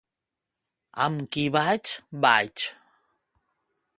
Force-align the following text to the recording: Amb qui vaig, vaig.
Amb 1.07 1.27
qui 1.35 1.43
vaig, 1.57 1.93
vaig. 2.25 2.67